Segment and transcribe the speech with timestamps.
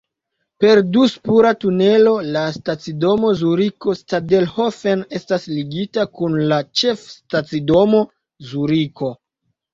[0.63, 8.03] Per du-spura tunelo la stacidomo Zuriko-Stadelhofen estas ligita kun la Ĉefstacidomo
[8.51, 9.15] Zuriko.